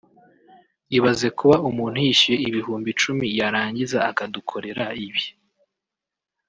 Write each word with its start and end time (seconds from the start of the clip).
Ibaze 0.97 1.27
kuba 1.37 1.55
umuntu 1.69 1.97
yishyuye 2.05 2.39
ibihumbi 2.49 2.87
icumi 2.93 3.25
yarangiza 3.39 3.97
akadukorera 4.09 4.85
ibi 5.07 5.23